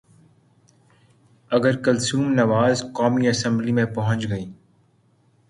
اگر 1.51 1.75
کلثوم 1.83 2.33
نواز 2.33 2.83
قومی 2.93 3.27
اسمبلی 3.27 3.71
میں 3.71 3.85
پہنچ 3.85 4.29
گئیں۔ 4.29 4.51